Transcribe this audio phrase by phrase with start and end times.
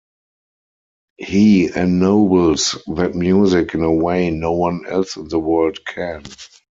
[1.17, 6.23] He ennobles that music in a way no one else in the world can.